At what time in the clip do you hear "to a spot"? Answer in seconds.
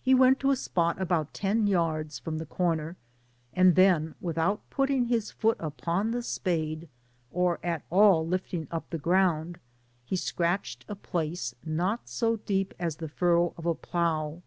0.38-1.00